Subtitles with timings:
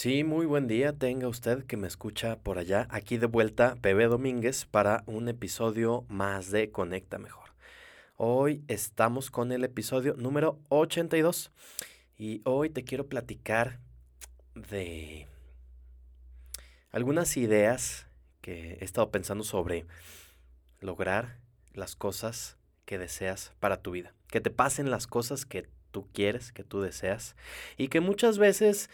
[0.00, 4.04] Sí, muy buen día tenga usted que me escucha por allá, aquí de vuelta Pepe
[4.04, 7.48] Domínguez para un episodio más de Conecta Mejor.
[8.16, 11.50] Hoy estamos con el episodio número 82
[12.16, 13.80] y hoy te quiero platicar
[14.54, 15.26] de
[16.92, 18.06] algunas ideas
[18.40, 19.84] que he estado pensando sobre
[20.78, 21.38] lograr
[21.74, 26.52] las cosas que deseas para tu vida, que te pasen las cosas que tú quieres,
[26.52, 27.34] que tú deseas
[27.76, 28.90] y que muchas veces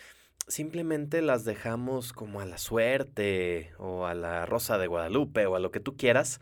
[0.48, 5.60] simplemente las dejamos como a la suerte o a la rosa de Guadalupe o a
[5.60, 6.40] lo que tú quieras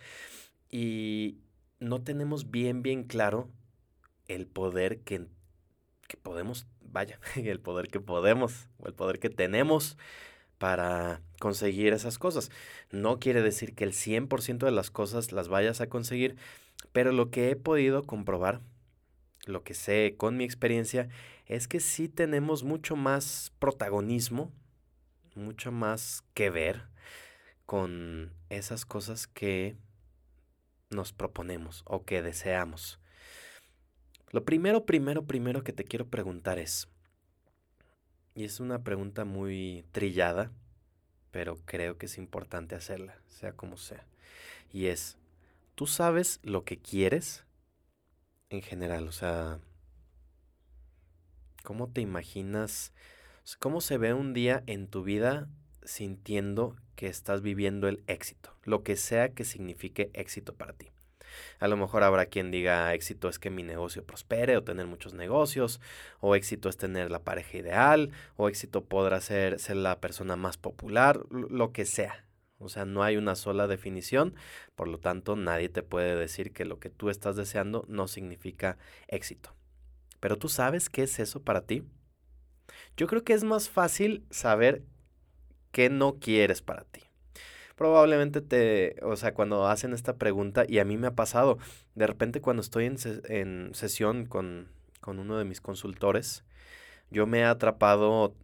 [0.71, 1.39] y
[1.79, 3.49] no tenemos bien, bien claro
[4.29, 5.27] el poder que,
[6.09, 9.97] que podemos, vaya, el poder que podemos o el poder que tenemos
[10.59, 12.51] para conseguir esas cosas.
[12.91, 16.37] No quiere decir que el 100% de las cosas las vayas a conseguir,
[16.93, 18.61] pero lo que he podido comprobar,
[19.47, 21.09] lo que sé con mi experiencia,
[21.47, 24.53] es que sí tenemos mucho más protagonismo,
[25.35, 26.83] mucho más que ver
[27.67, 29.77] con esas cosas que
[30.91, 33.01] nos proponemos o que deseamos.
[34.31, 36.89] Lo primero, primero, primero que te quiero preguntar es,
[38.35, 40.53] y es una pregunta muy trillada,
[41.31, 44.07] pero creo que es importante hacerla, sea como sea,
[44.73, 45.19] y es,
[45.75, 47.45] ¿tú sabes lo que quieres
[48.57, 49.09] en general?
[49.09, 49.59] O sea,
[51.63, 52.93] ¿Cómo te imaginas?
[53.61, 55.49] ¿Cómo se ve un día en tu vida
[55.85, 58.57] sintiendo que estás viviendo el éxito?
[58.65, 60.91] Lo que sea que signifique éxito para ti.
[61.61, 65.15] A lo mejor habrá quien diga éxito es que mi negocio prospere o tener muchos
[65.15, 65.81] negocios,
[66.21, 70.57] o éxito es tener la pareja ideal, o éxito podrá ser ser la persona más
[70.57, 72.25] popular, lo que sea.
[72.63, 74.35] O sea, no hay una sola definición,
[74.75, 78.79] por lo tanto nadie te puede decir que lo que tú estás deseando no significa
[79.09, 79.55] éxito.
[80.21, 81.85] Pero tú sabes qué es eso para ti.
[82.97, 84.83] Yo creo que es más fácil saber
[85.73, 87.01] qué no quieres para ti.
[87.77, 91.59] Probablemente te, o sea, cuando hacen esta pregunta, y a mí me ha pasado,
[91.95, 94.69] de repente cuando estoy en, sesión con,
[95.01, 96.45] con uno de mis consultores,
[97.11, 98.37] yo me he atrapado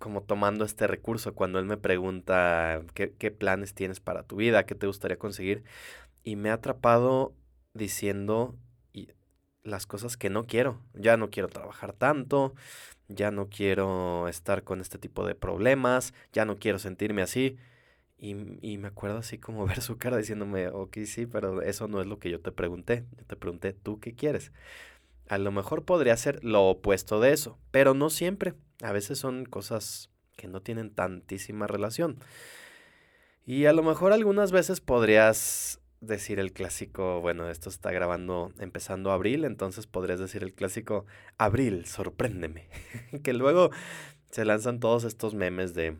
[0.00, 4.66] como tomando este recurso cuando él me pregunta qué, qué, planes tienes para tu vida,
[4.66, 5.62] qué te gustaría conseguir.
[6.24, 7.34] Y me ha atrapado
[7.74, 8.56] diciendo
[9.62, 10.80] las cosas que no quiero.
[10.94, 12.54] Ya no quiero trabajar tanto,
[13.08, 17.58] ya no quiero estar con este tipo de problemas, ya no quiero sentirme así.
[18.18, 22.00] Y, y, me acuerdo así como ver su cara diciéndome, ok, sí, pero eso no
[22.00, 23.04] es lo que yo te pregunté.
[23.18, 24.52] Yo te pregunté, ¿tú qué quieres?
[25.30, 28.54] A lo mejor podría ser lo opuesto de eso, pero no siempre.
[28.82, 32.18] A veces son cosas que no tienen tantísima relación.
[33.46, 39.12] Y a lo mejor algunas veces podrías decir el clásico, bueno, esto está grabando empezando
[39.12, 41.06] abril, entonces podrías decir el clásico,
[41.38, 42.68] abril, sorpréndeme.
[43.22, 43.70] que luego
[44.32, 45.96] se lanzan todos estos memes de,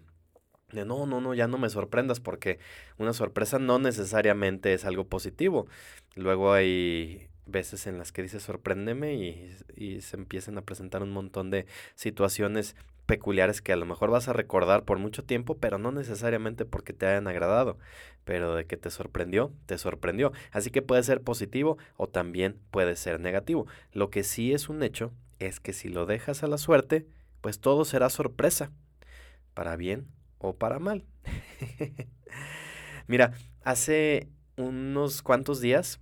[0.72, 2.58] de, no, no, no, ya no me sorprendas porque
[2.98, 5.68] una sorpresa no necesariamente es algo positivo.
[6.16, 11.10] Luego hay veces en las que dice sorpréndeme y, y se empiezan a presentar un
[11.10, 12.76] montón de situaciones
[13.10, 16.92] peculiares que a lo mejor vas a recordar por mucho tiempo, pero no necesariamente porque
[16.92, 17.76] te hayan agradado,
[18.24, 20.32] pero de que te sorprendió, te sorprendió.
[20.52, 23.66] Así que puede ser positivo o también puede ser negativo.
[23.92, 27.04] Lo que sí es un hecho es que si lo dejas a la suerte,
[27.40, 28.70] pues todo será sorpresa,
[29.54, 30.06] para bien
[30.38, 31.04] o para mal.
[33.08, 33.32] Mira,
[33.64, 36.00] hace unos cuantos días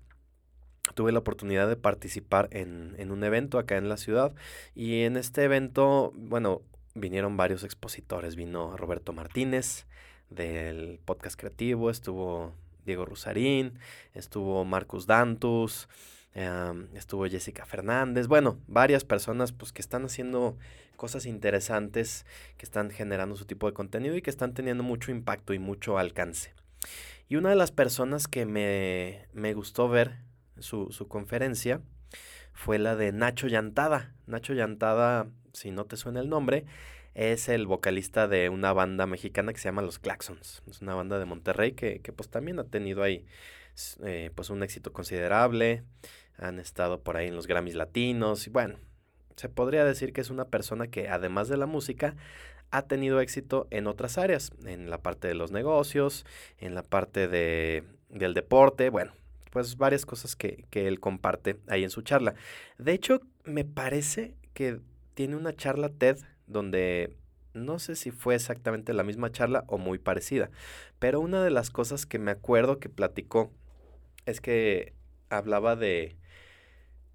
[0.94, 4.34] tuve la oportunidad de participar en, en, un evento acá en la ciudad
[4.74, 6.62] y en este evento, bueno,
[6.94, 8.36] vinieron varios expositores.
[8.36, 9.86] Vino Roberto Martínez
[10.30, 12.52] del podcast creativo, estuvo
[12.84, 13.78] Diego Rusarín,
[14.14, 15.88] estuvo Marcus Dantus,
[16.94, 20.56] estuvo Jessica Fernández, bueno, varias personas pues que están haciendo
[20.96, 25.54] cosas interesantes, que están generando su tipo de contenido y que están teniendo mucho impacto
[25.54, 26.52] y mucho alcance.
[27.28, 30.16] Y una de las personas que me, me gustó ver
[30.60, 31.80] su, su conferencia
[32.52, 34.14] fue la de Nacho Llantada.
[34.26, 36.64] Nacho Llantada si no te suena el nombre,
[37.14, 40.62] es el vocalista de una banda mexicana que se llama Los Claxons.
[40.68, 43.26] Es una banda de Monterrey que, pues también ha tenido ahí
[44.04, 45.82] eh, pues un éxito considerable.
[46.36, 48.46] Han estado por ahí en los Grammys latinos.
[48.46, 48.78] Y bueno,
[49.36, 52.14] se podría decir que es una persona que además de la música
[52.70, 56.24] ha tenido éxito en otras áreas, en la parte de los negocios,
[56.58, 59.12] en la parte de, del deporte, bueno,
[59.50, 62.34] pues varias cosas que, que él comparte ahí en su charla.
[62.78, 64.80] De hecho, me parece que
[65.14, 67.16] tiene una charla TED donde
[67.54, 70.50] no sé si fue exactamente la misma charla o muy parecida,
[70.98, 73.50] pero una de las cosas que me acuerdo que platicó
[74.26, 74.94] es que
[75.30, 76.16] hablaba de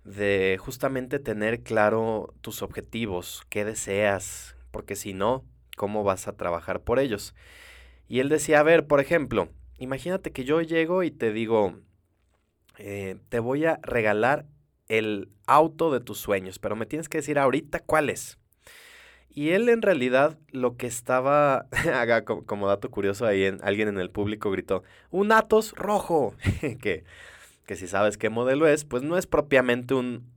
[0.03, 5.45] de justamente tener claro tus objetivos, qué deseas, porque si no,
[5.77, 7.33] cómo vas a trabajar por ellos.
[8.07, 11.79] Y él decía, a ver, por ejemplo, imagínate que yo llego y te digo,
[12.85, 14.45] eh, te voy a regalar
[14.89, 18.38] el auto de tus sueños, pero me tienes que decir ahorita cuál es.
[19.30, 21.68] Y él en realidad lo que estaba,
[22.45, 26.35] como, dato curioso ahí, en, alguien en el público gritó, un Atos rojo,
[26.81, 27.06] que,
[27.65, 30.29] que si sabes qué modelo es, pues no es propiamente un,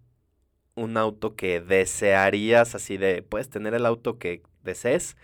[0.77, 5.17] un auto que desearías así de, puedes tener el auto que desees,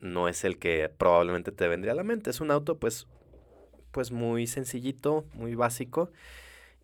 [0.00, 3.06] no es el que probablemente te vendría a la mente, es un auto pues,
[3.92, 6.10] pues muy sencillito, muy básico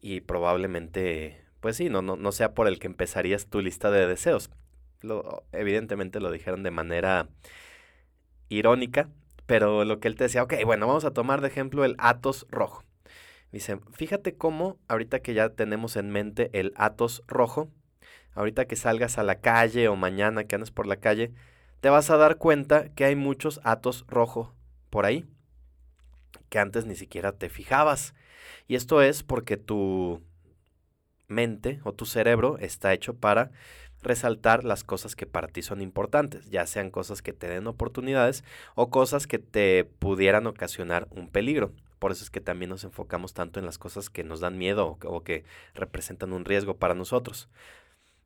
[0.00, 4.06] y probablemente, pues sí, no, no, no sea por el que empezarías tu lista de
[4.06, 4.50] deseos.
[5.00, 7.28] Lo, evidentemente lo dijeron de manera
[8.48, 9.08] irónica,
[9.46, 12.46] pero lo que él te decía, ok, bueno, vamos a tomar de ejemplo el Atos
[12.50, 12.84] rojo.
[13.50, 17.70] Dice, fíjate cómo ahorita que ya tenemos en mente el Atos rojo,
[18.34, 21.32] ahorita que salgas a la calle o mañana que andes por la calle,
[21.80, 24.54] te vas a dar cuenta que hay muchos Atos rojo
[24.90, 25.24] por ahí,
[26.48, 28.14] que antes ni siquiera te fijabas.
[28.66, 30.22] Y esto es porque tu
[31.26, 33.50] mente o tu cerebro está hecho para
[34.02, 38.44] resaltar las cosas que para ti son importantes, ya sean cosas que te den oportunidades
[38.74, 41.72] o cosas que te pudieran ocasionar un peligro.
[41.98, 44.98] Por eso es que también nos enfocamos tanto en las cosas que nos dan miedo
[45.02, 45.44] o, que
[45.74, 47.48] representan un riesgo para nosotros.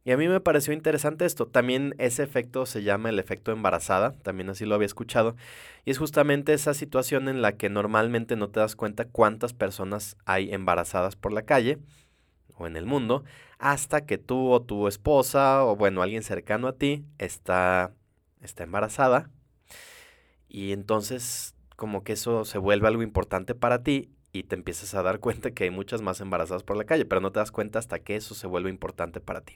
[0.05, 1.47] Y a mí me pareció interesante esto.
[1.47, 5.37] También ese efecto se llama el efecto embarazada, también así lo había escuchado.
[5.85, 10.17] Y es justamente esa situación en la que normalmente no te das cuenta cuántas personas
[10.25, 11.79] hay embarazadas por la calle
[12.57, 13.25] o en el mundo,
[13.59, 17.93] hasta que tú o tu esposa o bueno, alguien cercano a ti está,
[18.41, 19.31] está embarazada.
[20.49, 25.03] Y entonces como que eso se vuelve algo importante para ti y te empiezas a
[25.03, 27.79] dar cuenta que hay muchas más embarazadas por la calle, pero no te das cuenta
[27.79, 29.55] hasta que eso se vuelve importante para ti.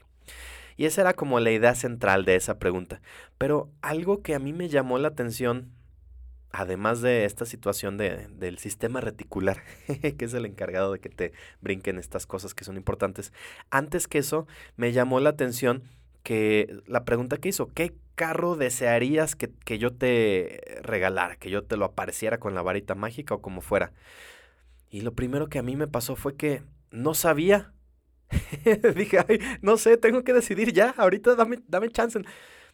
[0.77, 3.01] Y esa era como la idea central de esa pregunta.
[3.37, 5.71] Pero algo que a mí me llamó la atención,
[6.51, 11.33] además de esta situación de, del sistema reticular, que es el encargado de que te
[11.61, 13.33] brinquen estas cosas que son importantes,
[13.71, 15.83] antes que eso, me llamó la atención
[16.21, 21.63] que la pregunta que hizo, ¿qué carro desearías que, que yo te regalara, que yo
[21.63, 23.93] te lo apareciera con la varita mágica o como fuera?
[24.89, 27.73] Y lo primero que a mí me pasó fue que no sabía.
[28.95, 32.19] Dije, ay, no sé, tengo que decidir ya, ahorita dame, dame chance.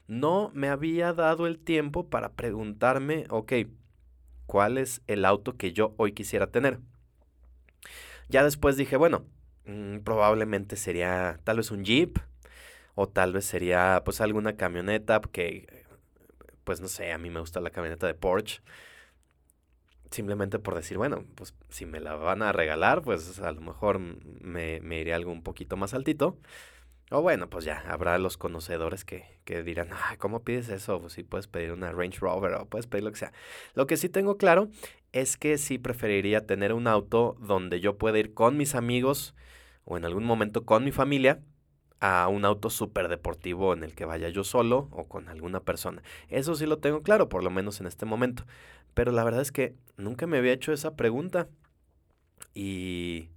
[0.07, 3.53] No me había dado el tiempo para preguntarme, ok,
[4.45, 6.79] ¿cuál es el auto que yo hoy quisiera tener?
[8.29, 9.25] Ya después dije, bueno,
[9.65, 12.17] mm, probablemente sería tal vez un Jeep
[12.95, 15.85] o tal vez sería pues alguna camioneta que,
[16.63, 18.61] pues no sé, a mí me gusta la camioneta de Porsche
[20.13, 23.99] simplemente por decir, bueno, pues si me la van a regalar, pues a lo mejor
[23.99, 26.37] me, me iré algo un poquito más altito.
[27.11, 30.99] O bueno, pues ya, habrá los conocedores que, que dirán, ¿cómo pides eso?
[30.99, 33.33] Pues sí puedes pedir una Range Rover o puedes pedir lo que sea.
[33.75, 34.69] Lo que sí tengo claro
[35.11, 39.35] es que sí preferiría tener un auto donde yo pueda ir con mis amigos
[39.85, 41.41] o en algún momento con mi familia
[41.99, 46.03] a un auto súper deportivo en el que vaya yo solo o con alguna persona.
[46.27, 48.43] Eso sí lo tengo claro, por lo menos en este momento.
[48.93, 51.47] Pero la verdad es que nunca me había hecho esa pregunta.
[52.53, 53.29] Y,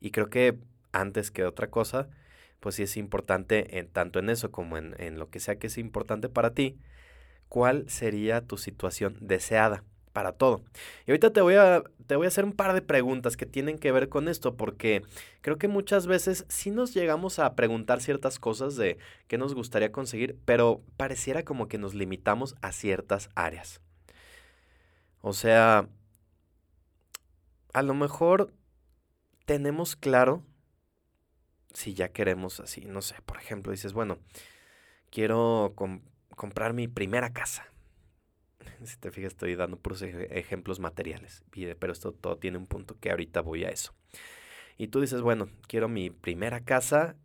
[0.00, 0.58] y creo que
[0.92, 2.08] antes que otra cosa,
[2.60, 5.68] pues sí es importante, en, tanto en eso como en, en lo que sea que
[5.68, 6.76] es importante para ti,
[7.48, 10.62] cuál sería tu situación deseada para todo.
[11.06, 13.78] Y ahorita te voy a te voy a hacer un par de preguntas que tienen
[13.78, 15.02] que ver con esto porque
[15.42, 19.92] creo que muchas veces sí nos llegamos a preguntar ciertas cosas de qué nos gustaría
[19.92, 23.80] conseguir, pero pareciera como que nos limitamos a ciertas áreas.
[25.28, 25.86] O sea,
[27.74, 28.54] a lo mejor
[29.44, 30.42] tenemos claro
[31.74, 34.20] si ya queremos así, no sé, por ejemplo, dices, bueno,
[35.10, 35.74] quiero
[36.34, 37.66] comprar mi primera casa.
[38.84, 41.44] Si te fijas, estoy dando puros ejemplos materiales,
[41.78, 43.92] pero esto todo tiene un punto que ahorita voy a eso.
[44.78, 47.16] Y tú dices, bueno, quiero mi primera casa,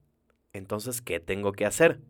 [0.51, 2.01] entonces, ¿qué tengo que hacer?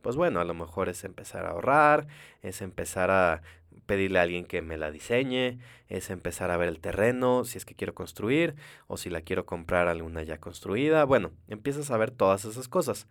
[0.00, 2.06] Pues bueno, a lo mejor es empezar a ahorrar,
[2.40, 3.42] es empezar a
[3.86, 5.58] pedirle a alguien que me la diseñe,
[5.88, 8.54] es empezar a ver el terreno, si es que quiero construir
[8.86, 11.04] o si la quiero comprar alguna ya construida.
[11.04, 13.08] Bueno, empiezas a ver todas esas cosas.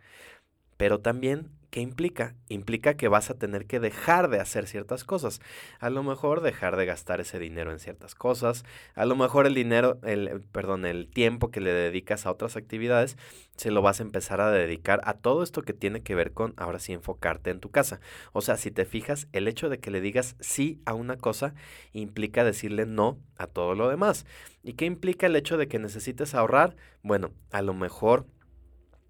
[0.80, 2.36] Pero también ¿Qué implica?
[2.48, 5.40] Implica que vas a tener que dejar de hacer ciertas cosas.
[5.80, 8.64] A lo mejor dejar de gastar ese dinero en ciertas cosas.
[8.96, 13.18] A lo mejor el dinero, el, perdón, el tiempo que le dedicas a otras actividades,
[13.56, 16.56] se lo vas a empezar a dedicar a todo esto que tiene que ver con,
[16.58, 18.00] ahora sí, enfocarte en tu casa.
[18.34, 21.54] O sea, si te fijas, el hecho de que le digas sí a una cosa
[21.94, 24.26] implica decirle no a todo lo demás.
[24.64, 26.76] ¿Y qué implica el hecho de que necesites ahorrar?
[27.04, 28.26] Bueno, a lo mejor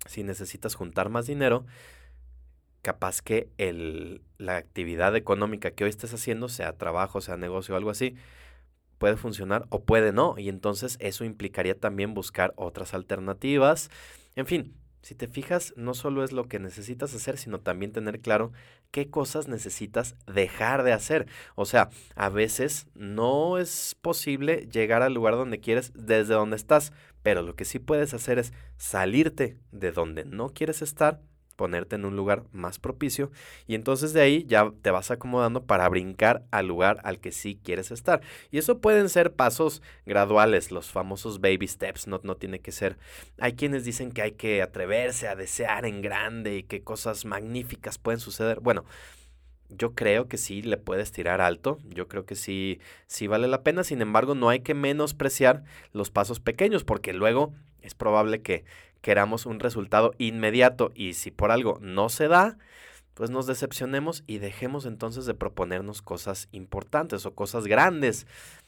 [0.05, 1.65] si necesitas juntar más dinero,
[2.81, 7.77] capaz que el, la actividad económica que hoy estés haciendo, sea trabajo, sea negocio o
[7.77, 8.15] algo así,
[8.97, 10.35] puede funcionar o puede no.
[10.37, 13.89] Y entonces eso implicaría también buscar otras alternativas.
[14.35, 18.19] En fin, si te fijas, no solo es lo que necesitas hacer, sino también tener
[18.19, 18.51] claro
[18.91, 21.27] qué cosas necesitas dejar de hacer.
[21.55, 26.91] O sea, a veces no es posible llegar al lugar donde quieres desde donde estás,
[27.23, 31.21] pero lo que sí puedes hacer es salirte de donde no quieres estar
[31.59, 33.31] ponerte en un lugar más propicio
[33.67, 37.59] y entonces de ahí ya te vas acomodando para brincar al lugar al que sí
[37.61, 38.21] quieres estar.
[38.49, 42.97] Y eso pueden ser pasos graduales, los famosos baby steps, no, no tiene que ser.
[43.39, 47.97] Hay quienes dicen que hay que atreverse a desear en grande y que cosas magníficas
[47.97, 48.61] pueden suceder.
[48.61, 48.85] Bueno,
[49.67, 53.63] yo creo que sí le puedes tirar alto, yo creo que sí, sí vale la
[53.63, 58.63] pena, sin embargo no hay que menospreciar los pasos pequeños porque luego es probable que
[59.01, 62.57] queramos un resultado inmediato y si por algo no se da,
[63.13, 68.27] pues nos decepcionemos y dejemos entonces de proponernos cosas importantes o cosas grandes.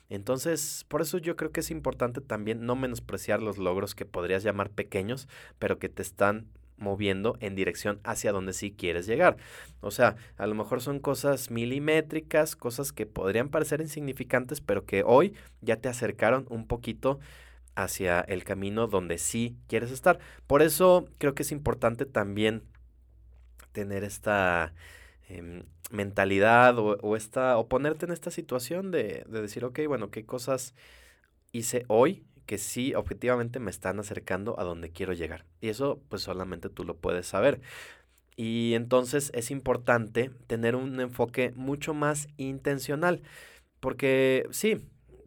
[0.09, 4.43] Entonces, por eso yo creo que es importante también no menospreciar los logros que podrías
[4.43, 6.47] llamar pequeños, pero que te están
[6.81, 9.37] moviendo en dirección hacia donde sí quieres llegar.
[9.79, 15.03] O sea, a lo mejor son cosas milimétricas, cosas que podrían parecer insignificantes, pero que
[15.05, 17.19] hoy ya te acercaron un poquito
[17.75, 20.19] hacia el camino donde sí quieres estar.
[20.47, 22.63] Por eso creo que es importante también
[23.71, 24.73] tener esta
[25.29, 30.25] em, mentalidad o, esta, o ponerte en esta situación de, de decir, ok, bueno, ¿qué
[30.25, 30.73] cosas
[31.51, 35.45] hice hoy que sí objetivamente me están acercando a donde quiero llegar?
[35.61, 37.61] Y eso pues solamente tú lo puedes saber.
[38.35, 43.21] Y entonces es importante tener un enfoque mucho más intencional.
[43.79, 44.77] Porque sí,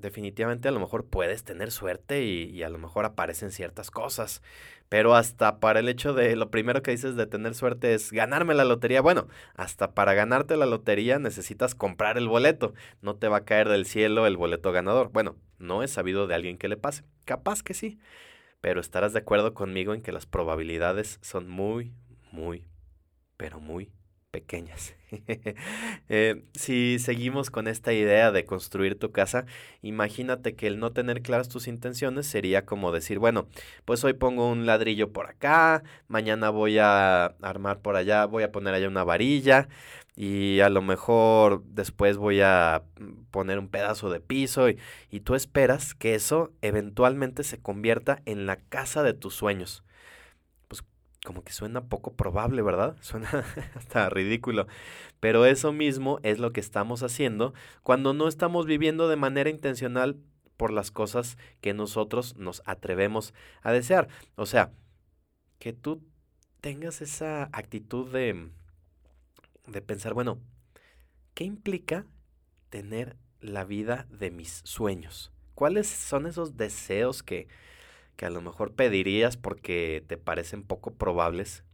[0.04, 4.42] definitivamente a lo mejor puedes tener suerte y, a lo mejor aparecen ciertas cosas.
[4.90, 8.54] Pero hasta para el hecho de lo primero que dices de tener suerte es ganarme
[8.54, 9.00] la lotería.
[9.00, 12.74] Bueno, hasta para ganarte la lotería necesitas comprar el boleto.
[13.00, 15.10] No te va a caer del cielo el boleto ganador.
[15.10, 17.02] Bueno, no he sabido de alguien que le pase.
[17.24, 17.98] Capaz que sí.
[18.60, 21.92] Pero estarás de acuerdo conmigo en que las probabilidades son muy,
[22.30, 22.66] muy,
[23.38, 23.90] pero muy
[24.34, 24.94] pequeñas.
[26.08, 29.46] Eh, si seguimos con esta idea de construir tu casa,
[29.80, 33.46] imagínate que el no tener claras tus intenciones sería como decir, bueno,
[33.84, 38.50] pues hoy pongo un ladrillo por acá, mañana voy a armar por allá, voy a
[38.50, 39.68] poner allá una varilla
[40.16, 42.82] y a lo mejor después voy a
[43.30, 44.78] poner un pedazo de piso y,
[45.10, 49.84] y tú esperas que eso eventualmente se convierta en la casa de tus sueños
[51.24, 52.96] como que suena poco probable, ¿verdad?
[53.00, 53.28] Suena
[53.74, 54.68] hasta ridículo.
[55.18, 60.18] Pero eso mismo es lo que estamos haciendo cuando no estamos viviendo de manera intencional
[60.56, 64.08] por las cosas que nosotros nos atrevemos a desear.
[64.36, 64.70] O sea,
[65.58, 66.04] que tú
[66.60, 68.50] tengas esa actitud de,
[69.66, 70.38] de pensar, bueno,
[71.32, 72.06] ¿qué implica
[72.68, 75.32] tener la vida de mis sueños?
[75.54, 77.48] ¿Cuáles son esos deseos que,
[78.16, 81.64] que a lo mejor pedirías porque te parecen poco probables,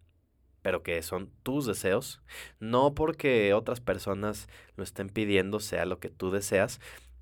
[0.63, 2.23] pero que son tus deseos,
[2.59, 6.81] no porque otras personas lo estén pidiendo sea lo que tú deseas,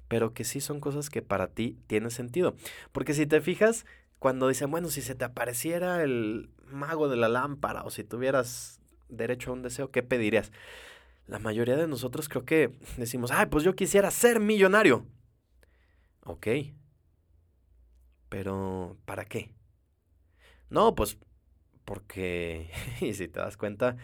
[0.09, 2.57] pero que sí son cosas que para ti tienen sentido.
[2.93, 3.87] Porque si te fijas,
[4.19, 8.81] cuando dicen, bueno, si se te apareciera el mago de la lámpara o si tuvieras
[9.09, 10.53] derecho a un deseo, ¿qué pedirías?
[11.27, 15.05] La mayoría de nosotros creo que decimos, ay, pues yo quisiera ser millonario.
[16.25, 16.47] Ok,
[18.29, 19.51] pero, ¿para qué?
[20.71, 21.19] No, pues
[21.85, 22.71] porque,
[23.01, 23.97] y si te das cuenta,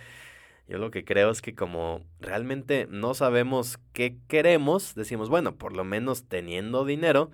[0.69, 5.75] yo lo que creo es que como realmente no sabemos qué queremos, decimos, bueno, por
[5.75, 7.31] lo menos teniendo dinero,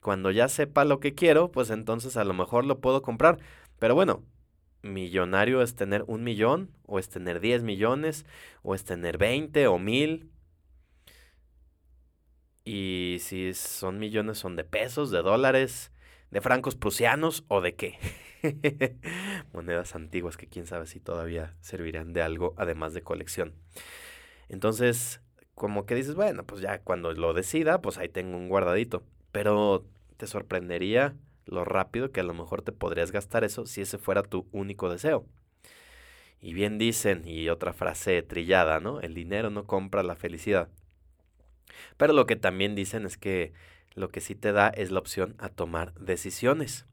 [0.00, 3.38] cuando ya sepa lo que quiero, pues entonces a lo mejor lo puedo comprar.
[3.78, 4.22] Pero bueno,
[4.82, 8.26] millonario es tener un millón, o es tener 10 millones,
[8.62, 10.30] o es tener 20 o mil.
[12.64, 15.90] Y si son millones, son de pesos, de dólares,
[16.30, 17.98] de francos prusianos o de qué.
[19.52, 23.54] Monedas antiguas que quién sabe si todavía servirán de algo además de colección.
[24.48, 25.20] Entonces,
[25.54, 29.02] como que dices, bueno, pues ya cuando lo decida, pues ahí tengo un guardadito.
[29.32, 29.84] Pero
[30.16, 31.16] te sorprendería
[31.46, 34.88] lo rápido que a lo mejor te podrías gastar eso si ese fuera tu único
[34.88, 35.26] deseo.
[36.40, 39.00] Y bien dicen, y otra frase trillada, ¿no?
[39.00, 40.68] El dinero no compra la felicidad.
[41.96, 43.52] Pero lo que también dicen es que
[43.94, 46.86] lo que sí te da es la opción a tomar decisiones.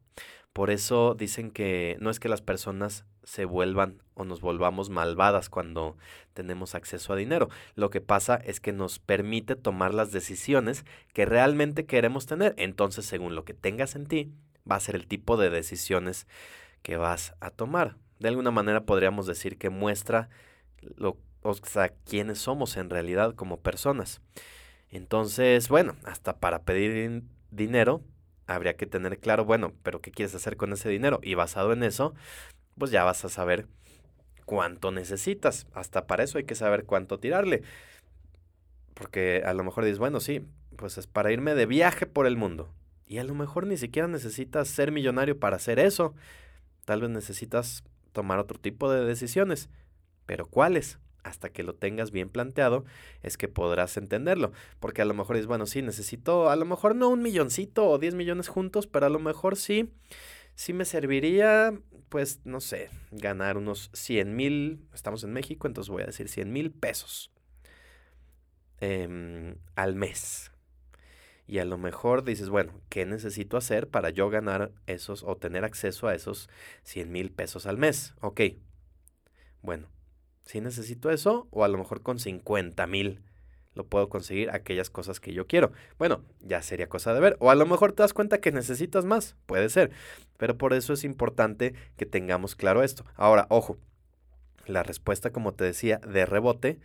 [0.54, 5.50] Por eso dicen que no es que las personas se vuelvan o nos volvamos malvadas
[5.50, 5.98] cuando
[6.34, 7.50] tenemos acceso a dinero.
[7.76, 12.54] Lo que pasa es que nos permite tomar las decisiones que realmente queremos tener.
[12.58, 14.32] Entonces, según lo que tengas en ti,
[14.70, 16.28] va a ser el tipo de decisiones
[16.82, 17.96] que vas a tomar.
[18.20, 20.30] De alguna manera podríamos decir que muestra
[20.82, 24.22] lo, o sea, quiénes somos en realidad como personas.
[24.92, 28.02] Entonces, bueno, hasta para pedir dinero
[28.46, 31.20] habría que tener claro, bueno, pero ¿qué quieres hacer con ese dinero?
[31.24, 32.14] Y basado en eso,
[32.78, 33.68] pues ya vas a saber
[34.46, 35.66] cuánto necesitas.
[35.74, 37.64] Hasta para eso hay que saber cuánto tirarle.
[38.94, 40.46] Porque a lo mejor dices, bueno, sí,
[40.76, 42.70] pues es para irme de viaje por el mundo.
[43.08, 46.14] Y a lo mejor ni siquiera necesitas ser millonario para hacer eso.
[46.86, 49.70] Tal vez necesitas tomar otro tipo de decisiones.
[50.26, 51.00] Pero ¿cuáles?
[51.24, 52.86] Hasta que lo tengas bien planteado,
[53.24, 54.52] es que podrás entenderlo.
[54.80, 57.98] Porque a lo mejor es, bueno, sí, necesito, a lo mejor no un milloncito o
[57.98, 59.92] 10 millones juntos, pero a lo mejor sí,
[60.56, 61.74] sí me serviría,
[62.10, 66.52] pues, no sé, ganar unos 100 mil, estamos en México, entonces voy a decir 100
[66.52, 67.32] mil pesos
[68.80, 70.52] em, al mes.
[71.48, 75.66] Y a lo mejor dices, bueno, ¿qué necesito hacer para yo ganar esos o tener
[75.66, 76.50] acceso a esos
[76.84, 78.14] 100 mil pesos al mes?
[78.22, 78.42] Ok,
[79.62, 79.90] bueno,
[80.52, 83.22] si necesito eso, o a lo mejor con 50 mil
[83.74, 85.72] lo puedo conseguir aquellas cosas que yo quiero.
[85.98, 87.38] Bueno, ya sería cosa de ver.
[87.40, 89.92] O a lo mejor te das cuenta que necesitas más, puede ser.
[90.36, 93.06] Pero por eso es importante que tengamos claro esto.
[93.16, 93.78] Ahora, ojo,
[94.66, 96.82] la respuesta, como te decía, de rebote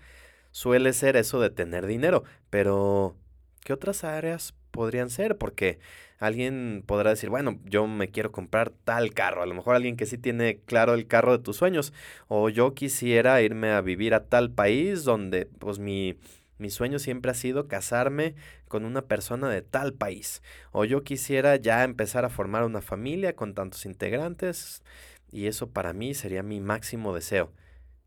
[0.52, 2.22] suele ser eso de tener dinero.
[2.50, 3.16] Pero,
[3.64, 5.36] ¿qué otras áreas podrían ser?
[5.36, 5.80] Porque
[6.18, 10.06] alguien podrá decir, bueno, yo me quiero comprar tal carro, a lo mejor alguien que
[10.06, 11.92] sí tiene claro el carro de tus sueños,
[12.28, 16.16] o yo quisiera irme a vivir a tal país donde pues mi,
[16.58, 18.34] mi sueño siempre ha sido casarme
[18.68, 20.42] con una persona de tal país,
[20.72, 24.82] o yo quisiera ya empezar a formar una familia con tantos integrantes,
[25.30, 27.52] y eso para mí sería mi máximo deseo.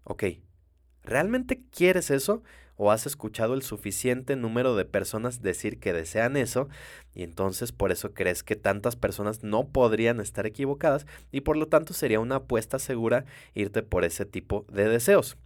[0.03, 0.23] Ok,
[1.03, 2.43] ¿realmente quieres eso?
[2.81, 6.69] O has escuchado el suficiente número de personas decir que desean eso
[7.13, 11.67] y entonces por eso crees que tantas personas no podrían estar equivocadas y por lo
[11.67, 15.37] tanto sería una apuesta segura irte por ese tipo de deseos.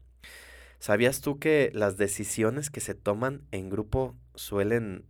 [0.78, 5.04] ¿Sabías tú que las decisiones que se toman en grupo suelen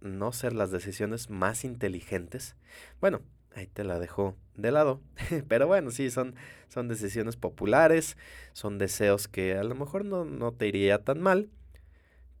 [0.00, 2.56] no ser las decisiones más inteligentes?
[3.00, 3.20] Bueno,
[3.54, 5.00] ahí te la dejo de lado.
[5.48, 6.34] Pero bueno, sí, son,
[6.68, 8.16] son decisiones populares,
[8.52, 11.50] son deseos que a lo mejor no, no te iría tan mal,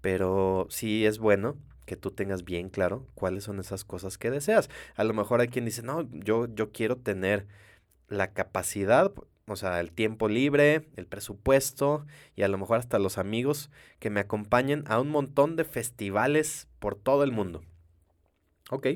[0.00, 1.56] pero sí es bueno
[1.86, 4.68] que tú tengas bien claro cuáles son esas cosas que deseas.
[4.94, 7.46] A lo mejor hay quien dice, no, yo, yo quiero tener
[8.08, 9.12] la capacidad,
[9.46, 12.06] o sea, el tiempo libre, el presupuesto
[12.36, 16.68] y a lo mejor hasta los amigos que me acompañen a un montón de festivales
[16.78, 17.62] por todo el mundo.
[18.70, 18.86] Ok,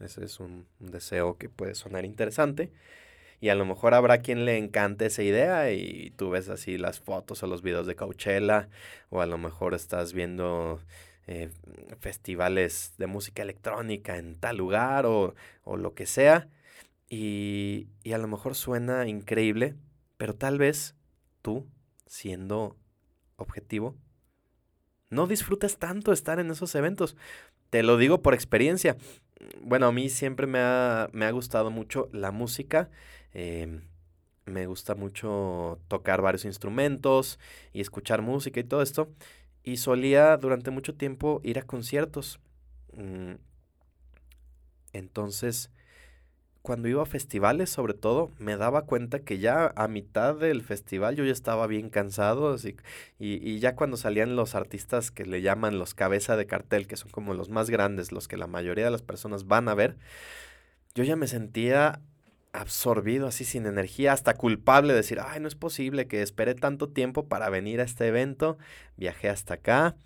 [0.00, 2.72] ese es un, un deseo que puede sonar interesante.
[3.40, 7.00] Y a lo mejor habrá quien le encante esa idea y tú ves así las
[7.00, 8.68] fotos o los videos de Coachella
[9.10, 10.80] o a lo mejor estás viendo
[11.26, 11.50] eh,
[12.00, 16.48] festivales de música electrónica en tal lugar o, o lo que sea
[17.08, 19.76] y, y a lo mejor suena increíble,
[20.16, 20.94] pero tal vez
[21.42, 21.66] tú,
[22.06, 22.76] siendo
[23.36, 23.96] objetivo,
[25.10, 27.16] no disfrutas tanto estar en esos eventos.
[27.70, 28.96] Te lo digo por experiencia.
[29.60, 32.90] Bueno, a mí siempre me ha, me ha gustado mucho la música
[33.34, 33.82] Em,
[34.46, 37.38] me gusta mucho tocar varios instrumentos
[37.72, 39.08] y escuchar música y todo esto.
[39.62, 42.40] Y solía durante mucho tiempo ir a conciertos.
[42.92, 43.34] Mm,
[44.92, 45.70] entonces,
[46.62, 51.16] cuando iba a festivales, sobre todo, me daba cuenta que ya a mitad del festival
[51.16, 52.56] yo ya estaba bien cansado.
[52.56, 52.76] Y,
[53.18, 57.10] y ya cuando salían los artistas que le llaman los cabeza de cartel, que son
[57.10, 59.96] como los más grandes, los que la mayoría de las personas van a ver,
[60.94, 62.00] yo ya me sentía
[62.54, 66.88] absorbido, así sin energía, hasta culpable de decir, ay, no es posible que esperé tanto
[66.88, 68.56] tiempo para venir a este evento,
[68.96, 69.96] viajé hasta acá,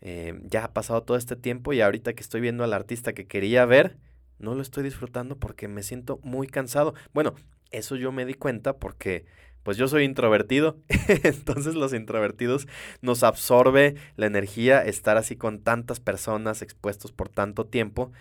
[0.00, 3.26] eh, ya ha pasado todo este tiempo y ahorita que estoy viendo al artista que
[3.26, 3.96] quería ver,
[4.38, 6.94] no lo estoy disfrutando porque me siento muy cansado.
[7.12, 7.34] Bueno,
[7.70, 9.24] eso yo me di cuenta porque
[9.62, 10.76] pues yo soy introvertido,
[11.24, 12.68] entonces los introvertidos
[13.00, 18.12] nos absorbe la energía estar así con tantas personas expuestos por tanto tiempo.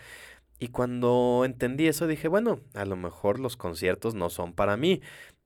[0.64, 5.02] Y cuando entendí eso dije, bueno, a lo mejor los conciertos no son para mí.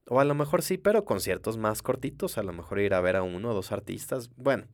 [0.06, 3.16] O a lo mejor sí, pero conciertos más cortitos, a lo mejor ir a ver
[3.16, 4.30] a uno o dos artistas.
[4.36, 4.68] Bueno,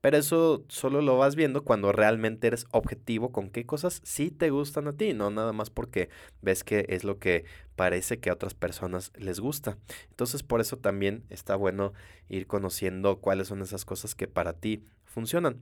[0.00, 4.50] pero eso solo lo vas viendo cuando realmente eres objetivo con qué cosas sí te
[4.50, 6.08] gustan a ti, no nada más porque
[6.42, 7.44] ves que es lo que
[7.76, 9.78] parece que a otras personas les gusta.
[10.10, 11.92] Entonces por eso también está bueno
[12.28, 15.60] ir conociendo cuáles son esas cosas que para ti funcionan.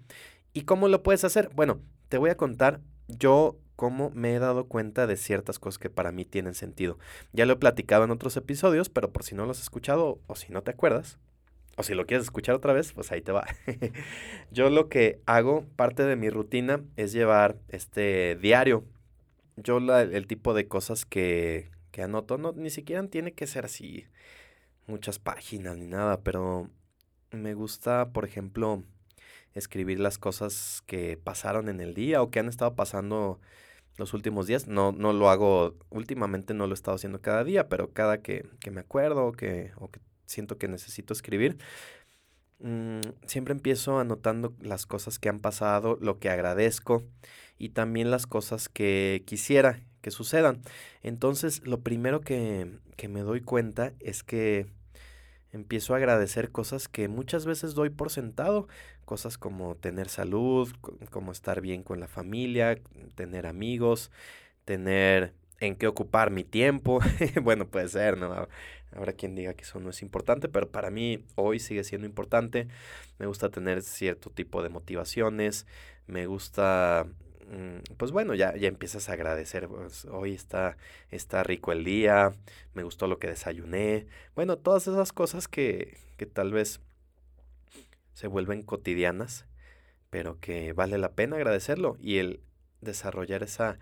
[0.55, 1.51] ¿Y cómo lo puedes hacer?
[1.55, 5.90] Bueno, te voy a contar yo cómo me he dado cuenta de ciertas cosas que
[5.90, 7.01] para mí tienen sentido.
[7.33, 10.37] Ya lo he platicado en otros episodios, pero por si no lo has escuchado o
[10.37, 11.18] si no te acuerdas,
[11.77, 13.45] o si lo quieres escuchar otra vez, pues ahí te va.
[14.53, 18.85] Yo lo que hago, parte de mi rutina, es llevar este diario.
[19.57, 24.07] Yo el tipo de cosas que, que anoto, no, ni siquiera tiene que ser así
[24.87, 26.71] muchas páginas ni nada, pero
[27.33, 28.85] me gusta, por ejemplo,
[29.55, 33.40] escribir las cosas que pasaron en el día o que han estado pasando
[33.96, 34.66] los últimos días.
[34.66, 38.46] No, no lo hago, últimamente no lo he estado haciendo cada día, pero cada que,
[38.61, 41.59] que me acuerdo o que, o que siento que necesito escribir,
[42.61, 47.05] mm, siempre empiezo anotando las cosas que han pasado, lo que agradezco
[47.59, 50.62] y también las cosas que quisiera que sucedan.
[51.02, 54.66] Entonces, lo primero que, que me doy cuenta es que
[55.53, 58.69] empiezo a agradecer cosas que muchas veces doy por sentado,
[59.05, 60.73] cosas como tener salud,
[61.11, 62.79] como estar bien con la familia,
[63.15, 64.11] tener amigos,
[64.65, 67.01] tener en qué ocupar mi tiempo.
[67.43, 68.49] bueno, puede ser, ¿no?
[68.95, 72.69] Habrá quien diga que eso no es importante, pero para mí hoy sigue siendo importante.
[73.19, 75.67] Me gusta tener cierto tipo de motivaciones,
[76.07, 77.07] me gusta
[77.97, 80.77] pues bueno, ya, ya empiezas a agradecer, pues, hoy está,
[81.11, 82.33] está rico el día,
[82.75, 86.81] me gustó lo que desayuné, bueno, todas esas cosas que, que tal vez
[88.15, 89.47] se vuelven cotidianas,
[90.11, 92.41] pero que vale la pena agradecerlo y el
[92.81, 93.79] desarrollar esa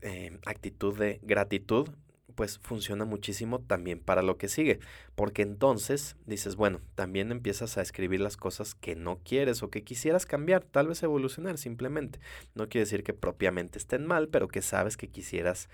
[0.00, 1.88] eh, actitud de gratitud
[2.34, 4.80] pues funciona muchísimo también para lo que sigue,
[5.14, 9.82] porque entonces dices, bueno, también empiezas a escribir las cosas que no quieres o que
[9.82, 12.20] quisieras cambiar, tal vez evolucionar simplemente.
[12.54, 15.68] No quiere decir que propiamente estén mal, pero que sabes que quisieras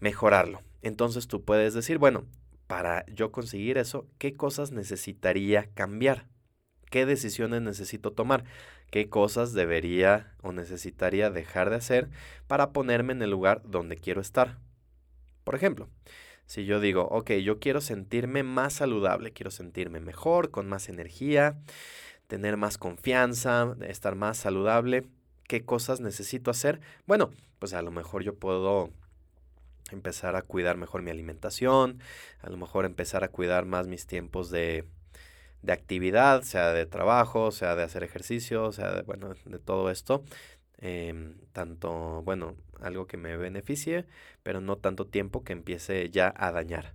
[0.00, 0.60] mejorarlo.
[0.82, 2.24] Entonces tú puedes decir, bueno,
[2.66, 6.26] para yo conseguir eso, ¿qué cosas necesitaría cambiar?
[6.90, 8.44] ¿Qué decisiones necesito tomar?
[8.90, 12.10] ¿Qué cosas debería o necesitaría dejar de hacer
[12.46, 14.58] para ponerme en el lugar donde quiero estar?
[15.44, 15.88] Por ejemplo,
[16.46, 21.58] si yo digo, ok, yo quiero sentirme más saludable, quiero sentirme mejor, con más energía,
[22.26, 25.04] tener más confianza, estar más saludable,
[25.48, 26.80] ¿qué cosas necesito hacer?
[27.06, 28.90] Bueno, pues a lo mejor yo puedo
[29.90, 32.00] empezar a cuidar mejor mi alimentación,
[32.40, 34.86] a lo mejor empezar a cuidar más mis tiempos de,
[35.62, 40.24] de actividad, sea de trabajo, sea de hacer ejercicio, sea de, bueno, de todo esto.
[40.82, 44.04] Em, tanto, bueno, algo que me beneficie,
[44.42, 46.94] pero no tanto tiempo que empiece ya a dañar.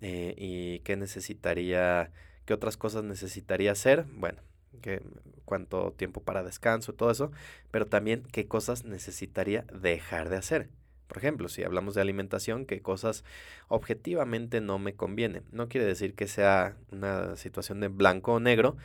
[0.00, 2.10] Eh, ¿Y qué necesitaría,
[2.46, 4.06] qué otras cosas necesitaría hacer?
[4.10, 4.40] Bueno,
[4.80, 5.02] que,
[5.44, 7.30] cuánto tiempo para descanso, todo eso,
[7.70, 10.70] pero también qué cosas necesitaría dejar de hacer.
[11.06, 13.22] Por ejemplo, si hablamos de alimentación, qué cosas
[13.68, 15.42] objetivamente no me conviene.
[15.52, 18.76] No quiere decir que sea una situación de blanco o negro,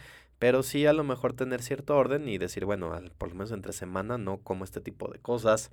[0.41, 3.73] pero sí a lo mejor tener cierto orden y decir, bueno, por lo menos entre
[3.73, 5.69] semana no como este tipo de cosas.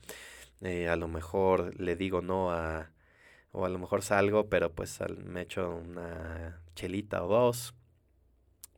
[0.61, 2.91] Eh, a lo mejor le digo no a...
[3.51, 7.75] O a lo mejor salgo, pero pues me echo una chelita o dos.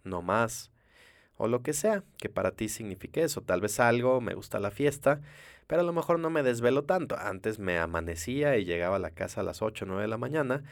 [0.04, 0.70] No más.
[1.34, 3.42] O lo que sea que para ti signifique eso.
[3.42, 5.20] Tal vez salgo, me gusta la fiesta,
[5.66, 7.18] pero a lo mejor no me desvelo tanto.
[7.18, 10.18] Antes me amanecía y llegaba a la casa a las 8 o 9 de la
[10.18, 10.62] mañana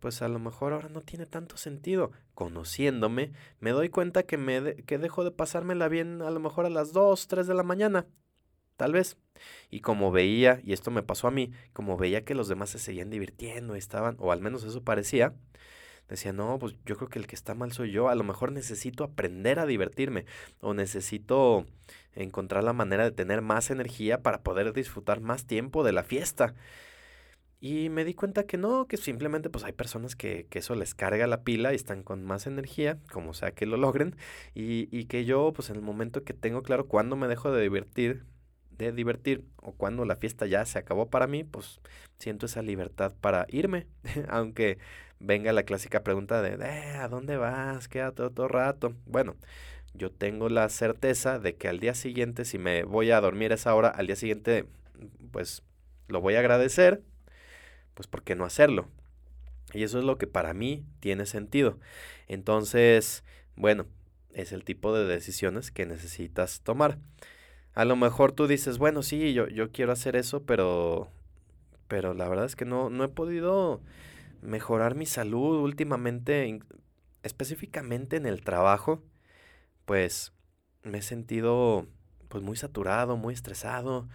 [0.00, 2.12] pues a lo mejor ahora no tiene tanto sentido.
[2.34, 6.70] Conociéndome, me doy cuenta que, me que dejo de pasármela bien a lo mejor a
[6.70, 8.06] las 2, 3 de la mañana.
[8.76, 9.16] Tal vez.
[9.70, 12.78] Y como veía, y esto me pasó a mí, como veía que los demás se
[12.78, 15.34] seguían divirtiendo, estaban, o al menos eso parecía,
[16.08, 18.52] decía, no, pues yo creo que el que está mal soy yo, a lo mejor
[18.52, 20.26] necesito aprender a divertirme,
[20.60, 21.66] o necesito
[22.14, 26.54] encontrar la manera de tener más energía para poder disfrutar más tiempo de la fiesta.
[27.66, 30.94] Y me di cuenta que no, que simplemente pues hay personas que, que, eso les
[30.94, 34.14] carga la pila y están con más energía, como sea que lo logren,
[34.54, 37.60] y, y que yo pues en el momento que tengo claro cuándo me dejo de
[37.62, 38.24] divertir,
[38.70, 41.80] de divertir, o cuando la fiesta ya se acabó para mí, pues
[42.18, 43.88] siento esa libertad para irme,
[44.28, 44.78] aunque
[45.18, 47.88] venga la clásica pregunta de, eh, ¿a dónde vas?
[47.88, 48.94] Quédate otro rato.
[49.06, 49.34] Bueno,
[49.92, 53.74] yo tengo la certeza de que al día siguiente, si me voy a dormir esa
[53.74, 54.66] hora, al día siguiente,
[55.32, 55.64] pues
[56.06, 57.02] lo voy a agradecer
[57.96, 58.88] pues ¿por qué no hacerlo?
[59.72, 61.80] Y eso es lo que para mí tiene sentido.
[62.28, 63.24] Entonces,
[63.56, 63.86] bueno,
[64.32, 66.98] es el tipo de decisiones que necesitas tomar.
[67.74, 71.10] A lo mejor tú dices, bueno, sí, yo, yo quiero hacer eso, pero,
[71.88, 73.80] pero la verdad es que no, no he podido
[74.42, 76.60] mejorar mi salud últimamente,
[77.22, 79.02] específicamente en el trabajo,
[79.86, 80.32] pues
[80.82, 81.86] me he sentido
[82.28, 84.08] pues muy saturado, muy estresado,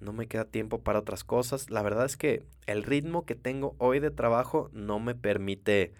[0.00, 1.70] no me queda tiempo para otras cosas.
[1.70, 5.92] La verdad es que el ritmo que tengo hoy de trabajo no me permite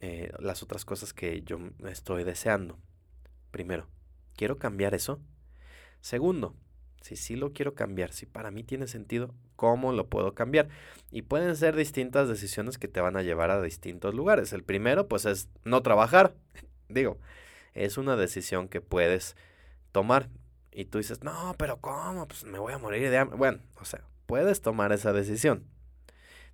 [0.00, 2.78] eh, las otras cosas que yo estoy deseando.
[3.50, 3.88] Primero,
[4.36, 5.20] ¿quiero cambiar eso?
[6.00, 6.54] Segundo,
[7.00, 10.68] si sí lo quiero cambiar, si para mí tiene sentido, ¿cómo lo puedo cambiar?
[11.10, 14.52] Y pueden ser distintas decisiones que te van a llevar a distintos lugares.
[14.52, 16.34] El primero, pues es no trabajar.
[16.88, 17.18] Digo,
[17.74, 19.36] es una decisión que puedes
[19.92, 20.28] tomar.
[20.76, 22.28] Y tú dices, no, pero ¿cómo?
[22.28, 23.38] Pues me voy a morir de hambre.
[23.38, 25.64] Bueno, o sea, puedes tomar esa decisión.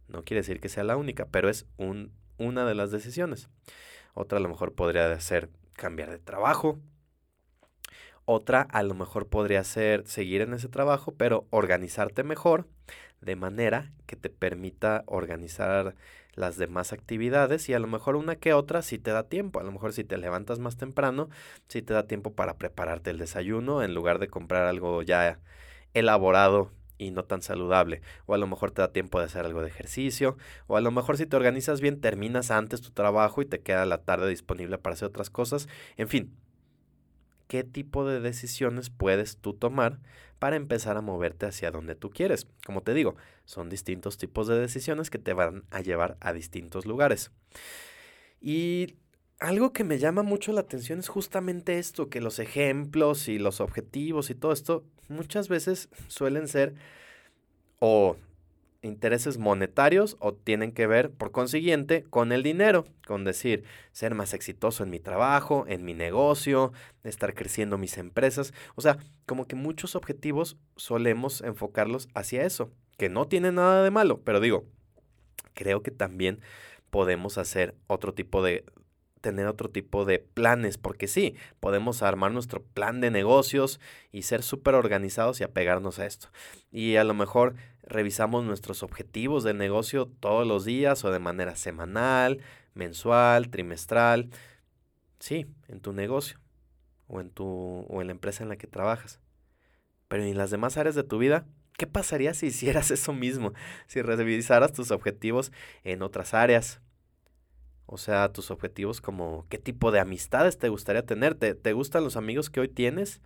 [0.06, 3.48] No quiere decir que sea la única, pero es un, una de las decisiones.
[4.14, 6.78] Otra a lo mejor podría ser cambiar de trabajo.
[8.24, 12.68] Otra a lo mejor podría ser seguir en ese trabajo, pero organizarte mejor
[13.20, 15.96] de manera que te permita organizar
[16.34, 19.64] las demás actividades y a lo mejor una que otra si te da tiempo, a
[19.64, 21.28] lo mejor si te levantas más temprano,
[21.68, 25.40] si te da tiempo para prepararte el desayuno en lugar de comprar algo ya
[25.94, 29.60] elaborado y no tan saludable, o a lo mejor te da tiempo de hacer algo
[29.60, 30.36] de ejercicio,
[30.68, 33.84] o a lo mejor si te organizas bien terminas antes tu trabajo y te queda
[33.86, 36.34] la tarde disponible para hacer otras cosas, en fin,
[37.48, 39.98] ¿qué tipo de decisiones puedes tú tomar
[40.42, 42.48] para empezar a moverte hacia donde tú quieres.
[42.66, 46.84] Como te digo, son distintos tipos de decisiones que te van a llevar a distintos
[46.84, 47.30] lugares.
[48.40, 48.96] Y
[49.38, 53.60] algo que me llama mucho la atención es justamente esto, que los ejemplos y los
[53.60, 56.74] objetivos y todo esto muchas veces suelen ser
[57.78, 58.16] o
[58.82, 64.34] intereses monetarios o tienen que ver, por consiguiente, con el dinero, con decir, ser más
[64.34, 66.72] exitoso en mi trabajo, en mi negocio,
[67.04, 68.52] estar creciendo mis empresas.
[68.74, 73.90] O sea, como que muchos objetivos solemos enfocarlos hacia eso, que no tiene nada de
[73.90, 74.64] malo, pero digo,
[75.54, 76.40] creo que también
[76.90, 78.64] podemos hacer otro tipo de,
[79.22, 84.42] tener otro tipo de planes, porque sí, podemos armar nuestro plan de negocios y ser
[84.42, 86.28] súper organizados y apegarnos a esto.
[86.70, 87.54] Y a lo mejor
[87.92, 92.40] revisamos nuestros objetivos de negocio todos los días o de manera semanal,
[92.74, 94.30] mensual, trimestral.
[95.18, 96.38] Sí, en tu negocio
[97.06, 97.46] o en, tu,
[97.88, 99.20] o en la empresa en la que trabajas.
[100.08, 101.46] Pero en las demás áreas de tu vida,
[101.78, 103.52] ¿qué pasaría si hicieras eso mismo?
[103.86, 105.52] Si revisaras tus objetivos
[105.84, 106.80] en otras áreas,
[107.86, 111.34] o sea, tus objetivos como qué tipo de amistades te gustaría tener.
[111.34, 113.20] ¿Te, ¿Te, gustan los amigos que hoy tienes?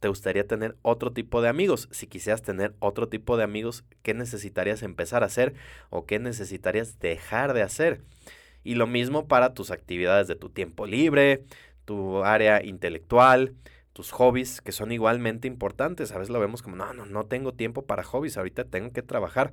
[0.00, 1.88] ¿Te gustaría tener otro tipo de amigos?
[1.92, 5.54] Si quisieras tener otro tipo de amigos, ¿qué necesitarías empezar a hacer
[5.90, 8.00] o qué necesitarías dejar de hacer?
[8.64, 11.44] Y lo mismo para tus actividades de tu tiempo libre,
[11.84, 13.54] tu área intelectual,
[13.92, 16.12] tus hobbies, que son igualmente importantes.
[16.12, 19.02] A veces lo vemos como, no, no, no tengo tiempo para hobbies, ahorita tengo que
[19.02, 19.52] trabajar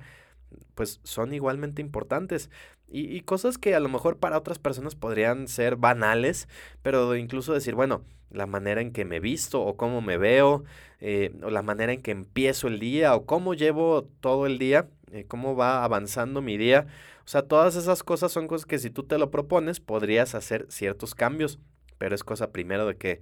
[0.74, 2.50] pues son igualmente importantes.
[2.90, 6.48] Y, cosas que a lo mejor para otras personas podrían ser banales,
[6.82, 10.64] pero incluso decir, bueno, la manera en que me visto o cómo me veo,
[11.00, 14.88] eh, o la manera en que empiezo el día o cómo llevo todo el día,
[15.12, 16.86] eh, cómo va avanzando mi día.
[17.26, 20.66] O sea, todas esas cosas son cosas que si tú te lo propones podrías hacer
[20.70, 21.58] ciertos cambios,
[21.98, 23.20] pero es cosa primero de que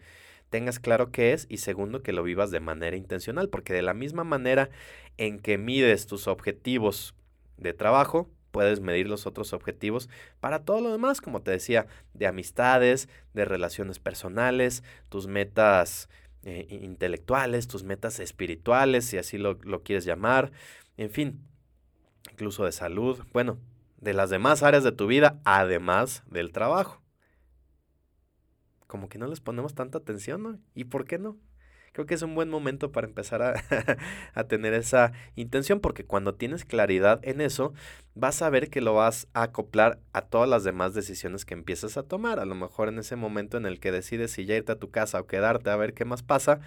[0.51, 3.95] tengas claro qué es y segundo que lo vivas de manera intencional, porque de la
[3.95, 4.71] misma manera
[5.17, 7.15] en que mides tus objetivos
[7.57, 10.09] de trabajo, puedes medir los otros objetivos
[10.41, 16.09] para todo lo demás, como te decía, de amistades, de relaciones personales, tus metas
[16.43, 20.53] eh, intelectuales, tus metas espirituales, si así lo, lo quieres llamar,
[20.97, 21.41] en fin,
[22.33, 23.59] incluso de salud, bueno,
[24.01, 27.03] de las demás áreas de tu vida, además del trabajo
[28.87, 30.59] como que no les ponemos tanta atención, ¿no?
[30.75, 31.37] ¿Y por qué no?
[31.97, 33.43] Creo que es un buen momento para empezar
[34.35, 37.73] a, tener esa intención, porque cuando tienes claridad en eso,
[38.15, 41.97] vas a ver que lo vas a acoplar a todas las demás decisiones que empiezas
[41.97, 42.39] a tomar.
[42.39, 44.91] A lo mejor en ese momento en el que decides si ya irte a tu
[44.91, 46.61] casa o quedarte a ver qué más pasa,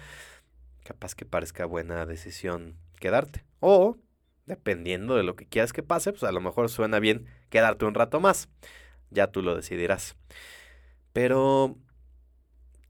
[0.82, 3.44] capaz que parezca buena decisión quedarte.
[3.60, 3.98] O,
[4.46, 7.94] dependiendo de lo que quieras que pase, pues a lo mejor suena bien quedarte un
[7.94, 8.48] rato más.
[9.10, 10.16] Ya tú lo decidirás.
[11.12, 11.76] Pero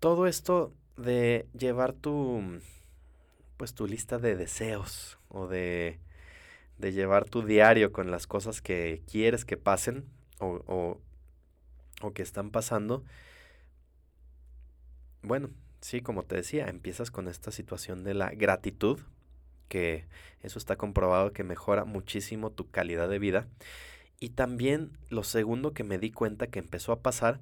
[0.01, 2.43] todo esto de llevar tu,
[3.57, 5.99] pues tu lista de deseos o de,
[6.79, 10.07] de llevar tu diario con las cosas que quieres que pasen
[10.39, 11.01] o, o,
[12.03, 13.05] o que están pasando,
[15.23, 18.99] bueno, sí, como te decía, empiezas con esta situación de la gratitud,
[19.69, 20.07] que
[20.43, 23.47] eso está comprobado que mejora muchísimo tu calidad de vida.
[24.19, 27.41] Y también lo segundo que me di cuenta que empezó a pasar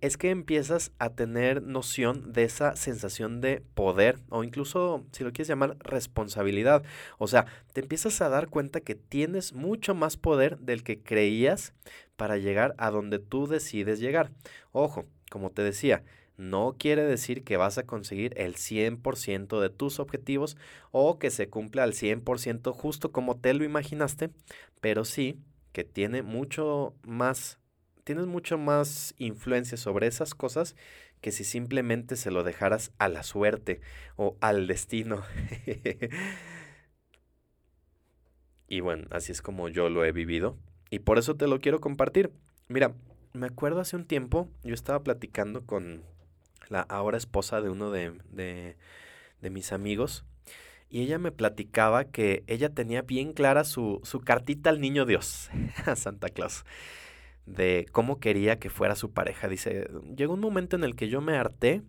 [0.00, 5.32] es que empiezas a tener noción de esa sensación de poder o incluso, si lo
[5.32, 6.82] quieres llamar, responsabilidad.
[7.18, 11.72] O sea, te empiezas a dar cuenta que tienes mucho más poder del que creías
[12.16, 14.30] para llegar a donde tú decides llegar.
[14.72, 16.02] Ojo, como te decía,
[16.36, 20.56] no quiere decir que vas a conseguir el 100% de tus objetivos
[20.90, 24.30] o que se cumpla al 100% justo como te lo imaginaste,
[24.80, 25.38] pero sí
[25.72, 27.58] que tiene mucho más
[28.06, 30.76] tienes mucho más influencia sobre esas cosas
[31.20, 33.80] que si simplemente se lo dejaras a la suerte
[34.14, 35.24] o al destino.
[38.68, 40.56] y bueno, así es como yo lo he vivido
[40.88, 42.30] y por eso te lo quiero compartir.
[42.68, 42.94] Mira,
[43.32, 46.04] me acuerdo hace un tiempo, yo estaba platicando con
[46.68, 48.76] la ahora esposa de uno de, de,
[49.40, 50.24] de mis amigos
[50.88, 55.50] y ella me platicaba que ella tenía bien clara su, su cartita al niño Dios,
[55.86, 56.64] a Santa Claus
[57.46, 59.48] de cómo quería que fuera su pareja.
[59.48, 61.82] Dice, llegó un momento en el que yo me harté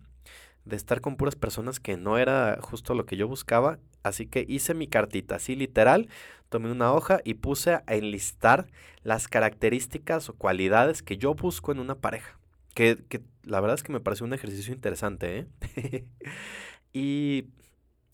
[0.64, 4.44] de estar con puras personas que no era justo lo que yo buscaba, así que
[4.48, 6.08] hice mi cartita, así literal,
[6.48, 8.66] tomé una hoja y puse a enlistar
[9.02, 12.38] las características o cualidades que yo busco en una pareja.
[12.74, 16.04] Que, que la verdad es que me pareció un ejercicio interesante, ¿eh?
[16.92, 17.46] y,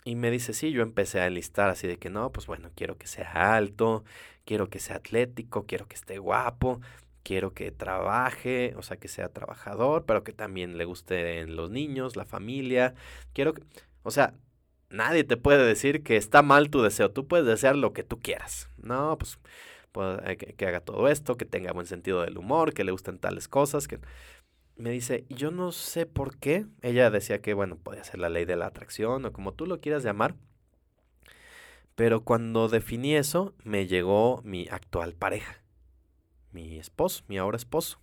[0.05, 2.97] y me dice, sí, yo empecé a enlistar así de que no, pues bueno, quiero
[2.97, 4.05] que sea alto,
[4.45, 6.81] quiero que sea atlético, quiero que esté guapo,
[7.25, 12.17] quiero que trabaje, o sea, que sea trabajador, pero que también le gusten los niños,
[12.17, 12.95] la familia.
[13.33, 13.63] Quiero que,
[14.05, 14.35] o sea,
[14.91, 17.11] nadie te puede decir que está mal tu deseo.
[17.11, 18.71] Tú puedes desear lo que tú quieras.
[18.79, 19.39] No, pues,
[19.93, 23.49] pues que, haga todo esto, que tenga buen sentido del humor, que le gusten tales
[23.49, 24.01] cosas, que
[24.77, 26.67] me dice, yo no sé por qué.
[26.83, 29.81] Ella decía que, bueno, podía ser la ley de la atracción o como tú lo
[29.81, 30.37] quieras llamar.
[31.97, 35.64] Pero cuando definí eso, me llegó mi actual pareja
[36.55, 37.99] mi esposo, mi ahora esposo.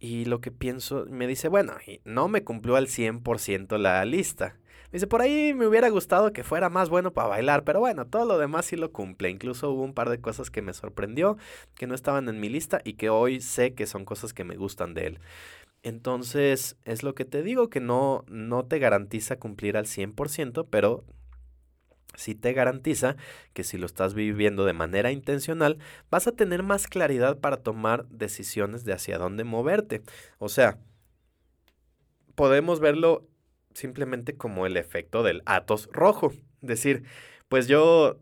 [0.00, 4.56] Y lo que pienso, me dice, bueno, no me cumplió al 100% la lista.
[4.90, 8.06] Me dice, por ahí me hubiera gustado que fuera más bueno para bailar, pero bueno,
[8.06, 9.28] todo lo demás sí lo cumple.
[9.28, 11.36] Incluso hubo un par de cosas que me sorprendió,
[11.74, 14.56] que no estaban en mi lista y que hoy sé que son cosas que me
[14.56, 15.20] gustan de él.
[15.82, 21.04] Entonces, es lo que te digo, que no, no te garantiza cumplir al 100%, pero
[22.14, 23.16] sí te garantiza
[23.52, 25.78] que si lo estás viviendo de manera intencional,
[26.10, 30.02] vas a tener más claridad para tomar decisiones de hacia dónde moverte.
[30.38, 30.78] O sea,
[32.34, 33.26] podemos verlo
[33.74, 36.32] simplemente como el efecto del Atos rojo.
[36.60, 37.04] Decir,
[37.48, 38.18] pues yo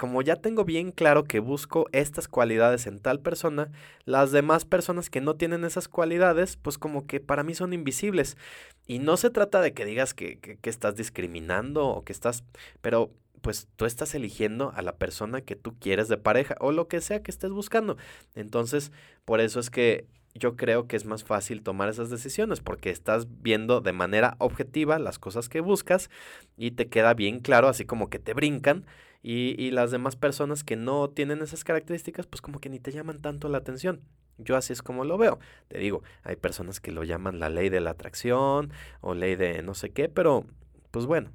[0.00, 3.70] como ya tengo bien claro que busco estas cualidades en tal persona,
[4.06, 8.38] las demás personas que no tienen esas cualidades, pues como que para mí son invisibles.
[8.86, 12.44] Y no se trata de que digas que, que, estás discriminando o que estás,
[12.80, 13.10] pero
[13.42, 17.02] pues tú estás eligiendo a la persona que tú quieres de pareja o lo que
[17.02, 17.98] sea que estés buscando.
[18.34, 18.92] Entonces,
[19.26, 23.26] por eso es que yo creo que es más fácil tomar esas decisiones porque estás
[23.42, 26.08] viendo de manera objetiva las cosas que buscas
[26.56, 28.86] y te queda bien claro, así como que te brincan
[29.22, 33.20] y, las demás personas que no tienen esas características, pues como que ni te llaman
[33.20, 34.00] tanto la atención.
[34.38, 35.38] Yo así es como lo veo.
[35.68, 39.62] Te digo, hay personas que lo llaman la ley de la atracción o ley de
[39.62, 40.46] no sé qué, pero
[40.90, 41.30] pues bueno,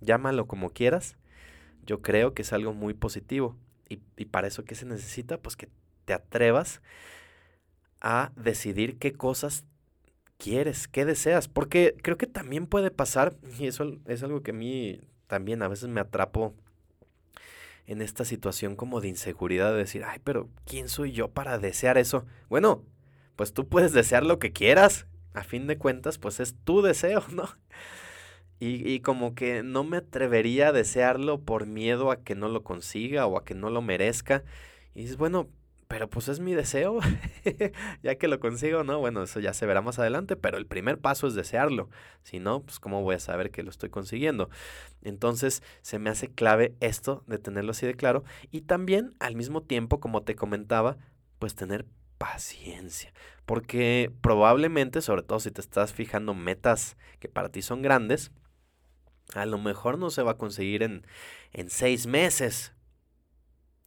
[0.00, 1.16] llámalo como quieras.
[1.86, 3.56] Yo creo que es algo muy positivo.
[3.88, 5.38] Y, y para eso, ¿qué se necesita?
[5.38, 5.70] Pues que
[6.04, 6.82] te atrevas
[8.02, 9.64] a decidir qué cosas
[10.36, 11.48] quieres, qué deseas.
[11.48, 15.68] Porque creo que también puede pasar, y eso es algo que a mí también a
[15.68, 16.54] veces me atrapo
[17.86, 21.98] en esta situación como de inseguridad de decir, ay, pero ¿quién soy yo para desear
[21.98, 22.24] eso?
[22.48, 22.84] Bueno,
[23.36, 25.06] pues tú puedes desear lo que quieras.
[25.34, 27.48] A fin de cuentas, pues es tu deseo, ¿no?
[28.58, 32.62] Y, y, como que no me atrevería a desearlo por miedo a que no lo
[32.62, 34.44] consiga o a que no lo merezca.
[34.94, 35.48] Y dices, bueno,
[35.92, 37.00] pero pues es mi deseo,
[38.02, 38.98] ya que lo consigo, ¿no?
[38.98, 41.90] Bueno, eso ya se verá más adelante, pero el primer paso es desearlo.
[42.22, 44.48] Si no, pues cómo voy a saber que lo estoy consiguiendo.
[45.02, 49.64] Entonces, se me hace clave esto de tenerlo así de claro y también al mismo
[49.64, 50.96] tiempo, como te comentaba,
[51.38, 51.84] pues tener
[52.16, 53.12] paciencia,
[53.44, 58.32] porque probablemente, sobre todo si te estás fijando metas que para ti son grandes,
[59.34, 61.06] a lo mejor no se va a conseguir en,
[61.52, 62.72] en seis meses,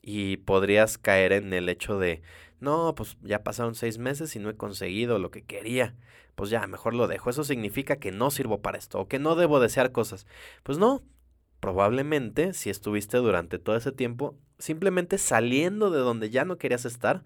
[0.07, 2.21] y podrías caer en el hecho de,
[2.59, 5.95] no, pues ya pasaron seis meses y no he conseguido lo que quería,
[6.35, 7.31] pues ya, mejor lo dejo.
[7.31, 10.27] Eso significa que no sirvo para esto o que no debo desear cosas.
[10.61, 11.01] Pues no,
[11.59, 17.23] probablemente si estuviste durante todo ese tiempo simplemente saliendo de donde ya no querías estar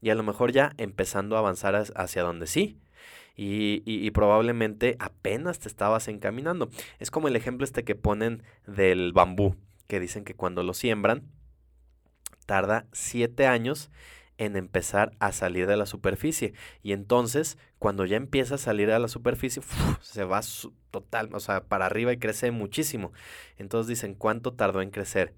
[0.00, 2.78] y a lo mejor ya empezando a avanzar hacia donde sí.
[3.34, 6.68] Y, y, y, probablemente apenas te estabas encaminando.
[7.00, 9.56] Es como el ejemplo este que ponen del bambú,
[9.88, 11.24] que dicen que cuando lo siembran,
[12.50, 13.92] tarda siete años
[14.36, 16.52] en empezar a salir de la superficie.
[16.82, 19.62] Y entonces, cuando ya empieza a salir a la superficie,
[20.00, 20.40] se va
[20.90, 23.12] total, o sea, para arriba y crece muchísimo.
[23.56, 25.32] Entonces dicen, ¿cuánto tardó en crecer?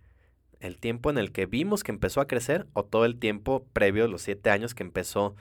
[0.59, 4.09] ¿El tiempo en el que vimos que empezó a crecer o todo el tiempo previo,
[4.09, 5.36] los siete años que empezó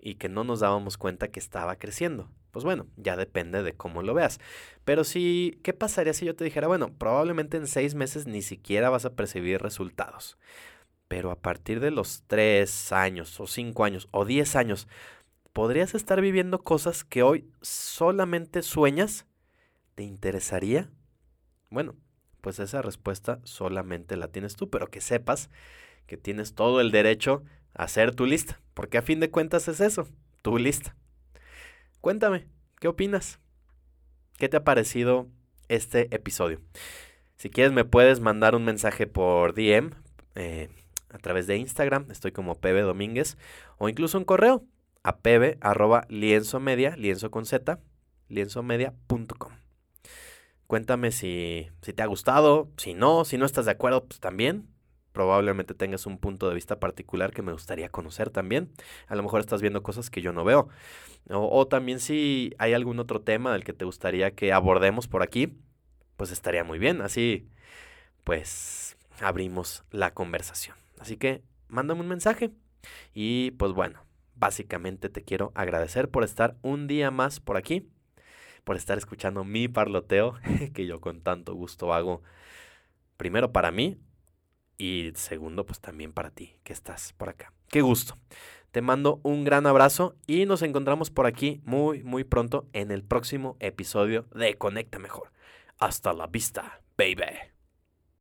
[0.00, 2.30] y que no nos dábamos cuenta que estaba creciendo?
[2.52, 4.40] Pues bueno, ya depende de cómo lo veas.
[4.86, 8.88] Pero si, ¿qué pasaría si yo te dijera, bueno, probablemente en seis meses ni siquiera
[8.88, 10.38] vas a percibir resultados?
[11.12, 14.88] Pero a partir de los 3 años o 5 años o 10 años,
[15.52, 19.26] ¿podrías estar viviendo cosas que hoy solamente sueñas?
[19.94, 20.90] ¿Te interesaría?
[21.68, 21.96] Bueno,
[22.40, 25.50] pues esa respuesta solamente la tienes tú, pero que sepas
[26.06, 27.44] que tienes todo el derecho
[27.74, 30.08] a hacer tu lista, porque a fin de cuentas es eso,
[30.40, 30.96] tu lista.
[32.00, 32.46] Cuéntame,
[32.80, 33.38] ¿qué opinas?
[34.38, 35.28] ¿Qué te ha parecido
[35.68, 36.62] este episodio?
[37.36, 39.90] Si quieres me puedes mandar un mensaje por DM,
[40.36, 40.70] eh,
[41.12, 43.36] a través de Instagram, estoy como Pebe Domínguez,
[43.78, 44.64] o incluso un correo
[45.02, 47.80] a pebe arroba lienzo media, lienzo con z,
[48.28, 49.52] lienzomedia.com.
[50.66, 54.68] Cuéntame si, si te ha gustado, si no, si no estás de acuerdo, pues también.
[55.12, 58.72] Probablemente tengas un punto de vista particular que me gustaría conocer también.
[59.08, 60.68] A lo mejor estás viendo cosas que yo no veo.
[61.28, 65.52] O también si hay algún otro tema del que te gustaría que abordemos por aquí,
[66.16, 67.02] pues estaría muy bien.
[67.02, 67.46] Así,
[68.24, 70.81] pues, abrimos la conversación.
[71.02, 72.52] Así que mándame un mensaje.
[73.12, 77.88] Y pues bueno, básicamente te quiero agradecer por estar un día más por aquí
[78.64, 80.34] por estar escuchando mi parloteo,
[80.74, 82.22] que yo con tanto gusto hago,
[83.16, 83.98] primero para mí
[84.78, 87.52] y segundo, pues también para ti, que estás por acá.
[87.68, 88.18] Qué gusto.
[88.70, 93.04] Te mando un gran abrazo y nos encontramos por aquí muy, muy pronto en el
[93.04, 95.30] próximo episodio de Conecta Mejor.
[95.78, 97.51] Hasta la vista, baby.